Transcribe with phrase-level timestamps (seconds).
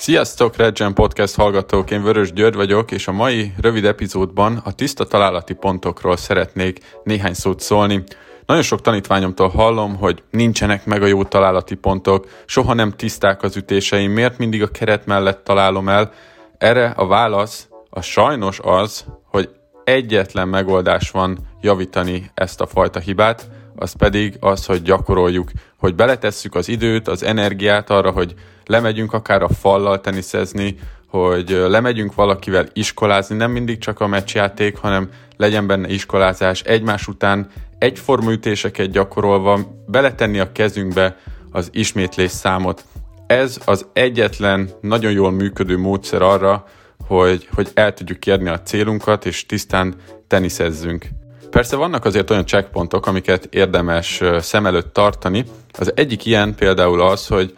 [0.00, 5.04] Sziasztok, Regen Podcast hallgatók, én Vörös György vagyok, és a mai rövid epizódban a tiszta
[5.04, 8.02] találati pontokról szeretnék néhány szót szólni.
[8.46, 13.56] Nagyon sok tanítványomtól hallom, hogy nincsenek meg a jó találati pontok, soha nem tiszták az
[13.56, 16.12] ütéseim, miért mindig a keret mellett találom el.
[16.58, 19.50] Erre a válasz a sajnos az, hogy
[19.84, 23.48] egyetlen megoldás van javítani ezt a fajta hibát,
[23.78, 28.34] az pedig az, hogy gyakoroljuk, hogy beletesszük az időt, az energiát arra, hogy
[28.66, 35.08] lemegyünk akár a fallal teniszezni, hogy lemegyünk valakivel iskolázni, nem mindig csak a meccsjáték, hanem
[35.36, 41.16] legyen benne iskolázás, egymás után egyforma ütéseket gyakorolva, beletenni a kezünkbe
[41.50, 42.84] az ismétlés számot.
[43.26, 46.64] Ez az egyetlen nagyon jól működő módszer arra,
[47.06, 49.94] hogy, hogy el tudjuk kérni a célunkat, és tisztán
[50.26, 51.08] teniszezzünk.
[51.50, 55.44] Persze vannak azért olyan checkpontok, amiket érdemes szem előtt tartani.
[55.78, 57.56] Az egyik ilyen például az, hogy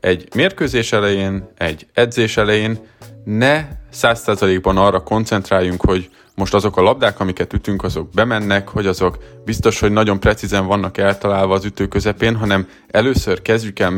[0.00, 2.78] egy mérkőzés elején, egy edzés elején
[3.24, 3.64] ne
[3.94, 9.80] 100%-ban arra koncentráljunk, hogy most azok a labdák, amiket ütünk, azok bemennek, hogy azok biztos,
[9.80, 13.90] hogy nagyon precízen vannak eltalálva az ütő közepén, hanem először kezdjük el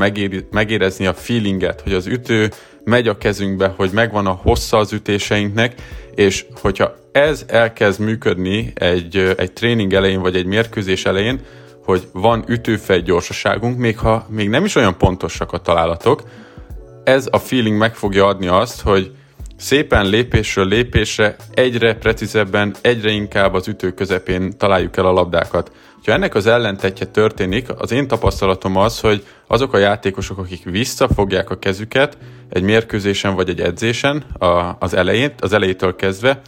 [0.50, 2.50] megérezni a feelinget, hogy az ütő
[2.84, 5.74] megy a kezünkbe, hogy megvan a hossza az ütéseinknek,
[6.14, 11.40] és hogyha ez elkezd működni egy, egy tréning elején, vagy egy mérkőzés elején,
[11.84, 16.22] hogy van ütőfej gyorsaságunk, még ha még nem is olyan pontosak a találatok,
[17.04, 19.12] ez a feeling meg fogja adni azt, hogy
[19.56, 25.72] szépen lépésről lépésre egyre precízebben, egyre inkább az ütő közepén találjuk el a labdákat.
[26.04, 31.50] Ha ennek az ellentetje történik, az én tapasztalatom az, hogy azok a játékosok, akik visszafogják
[31.50, 34.24] a kezüket egy mérkőzésen vagy egy edzésen
[34.78, 36.40] az elején, az elejétől kezdve,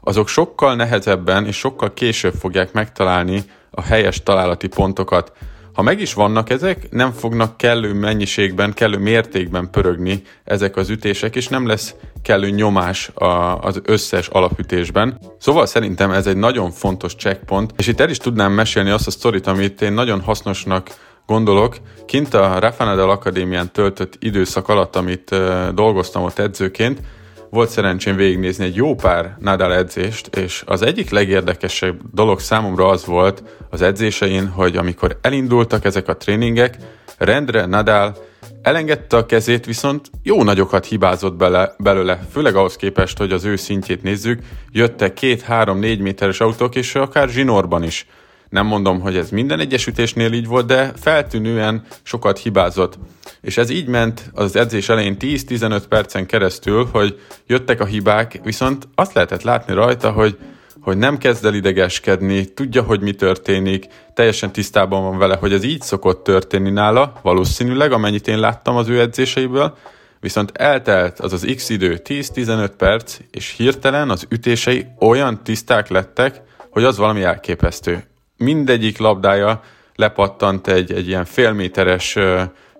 [0.00, 5.32] azok sokkal nehezebben és sokkal később fogják megtalálni a helyes találati pontokat.
[5.72, 11.36] Ha meg is vannak ezek, nem fognak kellő mennyiségben, kellő mértékben pörögni ezek az ütések,
[11.36, 15.18] és nem lesz kellő nyomás a, az összes alapütésben.
[15.38, 19.10] Szóval szerintem ez egy nagyon fontos checkpont, és itt el is tudnám mesélni azt a
[19.10, 20.90] sztorit, amit én nagyon hasznosnak
[21.26, 21.76] gondolok.
[22.06, 25.34] Kint a Rafa Nadal Akadémián töltött időszak alatt, amit
[25.74, 27.00] dolgoztam ott edzőként,
[27.50, 33.04] volt szerencsém végignézni egy jó pár Nadal edzést, és az egyik legérdekesebb dolog számomra az
[33.04, 36.76] volt az edzésein, hogy amikor elindultak ezek a tréningek,
[37.18, 38.16] rendre Nadal
[38.62, 43.56] elengedte a kezét, viszont jó nagyokat hibázott bele, belőle, főleg ahhoz képest, hogy az ő
[43.56, 44.42] szintjét nézzük,
[44.72, 48.06] jöttek két, három, négy méteres autók, és akár zsinórban is
[48.48, 52.98] nem mondom, hogy ez minden egyes ütésnél így volt, de feltűnően sokat hibázott.
[53.40, 58.88] És ez így ment az edzés elején 10-15 percen keresztül, hogy jöttek a hibák, viszont
[58.94, 60.38] azt lehetett látni rajta, hogy
[60.80, 65.64] hogy nem kezd el idegeskedni, tudja, hogy mi történik, teljesen tisztában van vele, hogy ez
[65.64, 69.76] így szokott történni nála, valószínűleg, amennyit én láttam az ő edzéseiből,
[70.20, 76.40] viszont eltelt az az x idő, 10-15 perc, és hirtelen az ütései olyan tiszták lettek,
[76.70, 78.04] hogy az valami elképesztő.
[78.36, 79.60] Mindegyik labdája
[79.94, 82.16] lepattant egy, egy ilyen félméteres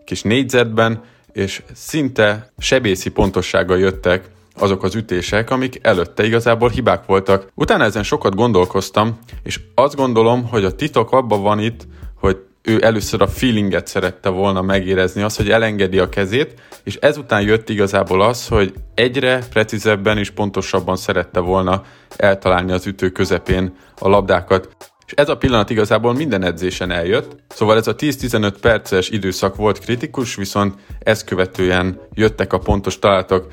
[0.08, 1.02] kis négyzetben,
[1.32, 7.50] és szinte sebészi pontossággal jöttek azok az ütések, amik előtte igazából hibák voltak.
[7.54, 12.78] Utána ezen sokat gondolkoztam, és azt gondolom, hogy a titok abban van itt, hogy ő
[12.82, 16.54] először a feelinget szerette volna megérezni, az, hogy elengedi a kezét,
[16.84, 21.82] és ezután jött igazából az, hogy egyre precízebben és pontosabban szerette volna
[22.16, 24.76] eltalálni az ütő közepén a labdákat.
[25.08, 29.78] És ez a pillanat igazából minden edzésen eljött, szóval ez a 10-15 perces időszak volt
[29.78, 33.46] kritikus, viszont ezt követően jöttek a pontos találatok.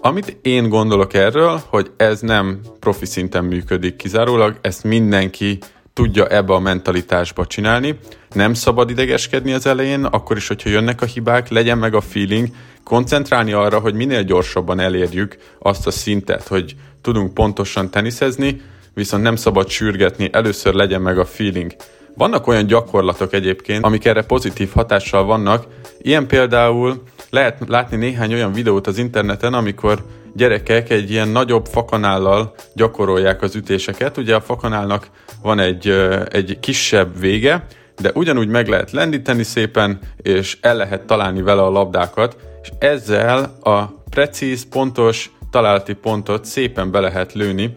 [0.00, 5.58] Amit én gondolok erről, hogy ez nem profi szinten működik kizárólag, ezt mindenki
[5.92, 7.98] tudja ebbe a mentalitásba csinálni.
[8.32, 12.48] Nem szabad idegeskedni az elején, akkor is, hogyha jönnek a hibák, legyen meg a feeling,
[12.84, 18.60] koncentrálni arra, hogy minél gyorsabban elérjük azt a szintet, hogy tudunk pontosan teniszezni,
[18.96, 21.72] viszont nem szabad sürgetni, először legyen meg a feeling.
[22.14, 25.66] Vannak olyan gyakorlatok egyébként, amik erre pozitív hatással vannak,
[25.98, 30.04] ilyen például lehet látni néhány olyan videót az interneten, amikor
[30.34, 34.16] gyerekek egy ilyen nagyobb fakanállal gyakorolják az ütéseket.
[34.16, 35.06] Ugye a fakanálnak
[35.42, 35.88] van egy,
[36.30, 37.66] egy kisebb vége,
[38.00, 43.58] de ugyanúgy meg lehet lendíteni szépen, és el lehet találni vele a labdákat, és ezzel
[43.62, 47.76] a precíz, pontos találati pontot szépen be lehet lőni,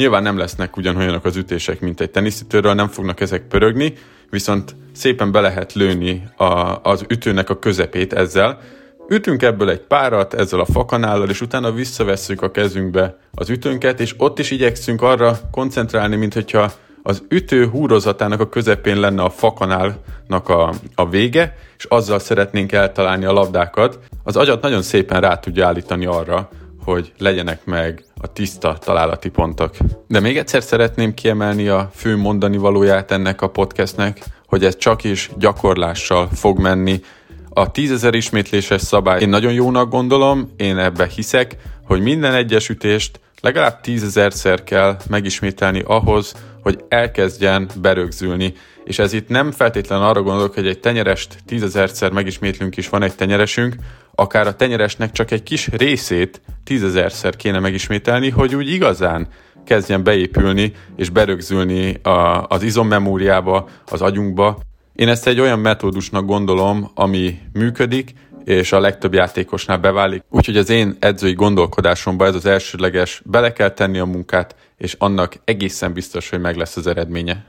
[0.00, 3.92] Nyilván nem lesznek ugyanolyanok az ütések, mint egy teniszütőről, nem fognak ezek pörögni,
[4.30, 8.60] viszont szépen be lehet lőni a, az ütőnek a közepét ezzel.
[9.08, 14.14] Ütünk ebből egy párat ezzel a fakanállal, és utána visszavesszük a kezünkbe az ütőnket, és
[14.16, 16.72] ott is igyekszünk arra koncentrálni, mint hogyha
[17.02, 23.24] az ütő húrozatának a közepén lenne a fakanálnak a, a vége, és azzal szeretnénk eltalálni
[23.24, 26.48] a labdákat, az agyat nagyon szépen rá tudja állítani arra,
[26.90, 29.76] hogy legyenek meg a tiszta találati pontok.
[30.08, 35.04] De még egyszer szeretném kiemelni a fő mondani valóját ennek a podcastnek, hogy ez csak
[35.04, 37.00] is gyakorlással fog menni.
[37.48, 41.56] A tízezer ismétléses szabály én nagyon jónak gondolom, én ebbe hiszek,
[41.86, 48.52] hogy minden egyes ütést legalább tízezerszer kell megismételni ahhoz, hogy elkezdjen berögzülni.
[48.84, 53.14] És ez itt nem feltétlenül arra gondolok, hogy egy tenyerest tízezerszer megismétlünk is, van egy
[53.14, 53.74] tenyeresünk,
[54.14, 56.40] akár a tenyeresnek csak egy kis részét
[56.70, 59.28] tízezerszer kéne megismételni, hogy úgy igazán
[59.64, 64.58] kezdjen beépülni és berögzülni a, az izommemóriába, az agyunkba.
[64.94, 68.12] Én ezt egy olyan metódusnak gondolom, ami működik,
[68.44, 70.22] és a legtöbb játékosnál beválik.
[70.28, 75.34] Úgyhogy az én edzői gondolkodásomban ez az elsődleges, bele kell tenni a munkát, és annak
[75.44, 77.46] egészen biztos, hogy meg lesz az eredménye.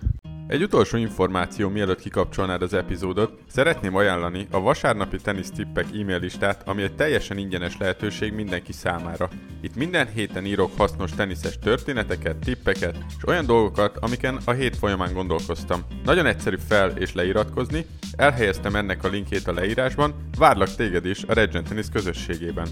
[0.51, 6.81] Egy utolsó információ, mielőtt kikapcsolnád az epizódot, szeretném ajánlani a vasárnapi tenisztippek e-mail listát, ami
[6.81, 9.29] egy teljesen ingyenes lehetőség mindenki számára.
[9.61, 15.13] Itt minden héten írok hasznos teniszes történeteket, tippeket és olyan dolgokat, amiken a hét folyamán
[15.13, 15.81] gondolkoztam.
[16.03, 21.33] Nagyon egyszerű fel és leiratkozni, elhelyeztem ennek a linkjét a leírásban, várlak téged is a
[21.33, 22.67] Regent Tennis közösségében.